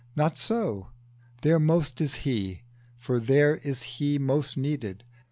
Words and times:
Not 0.15 0.35
so: 0.39 0.87
there 1.43 1.59
most 1.59 2.01
is 2.01 2.15
He, 2.25 2.63
for 2.97 3.19
there 3.19 3.57
is 3.57 3.83
He 4.01 4.17
Most 4.17 4.57
needed. 4.57 5.03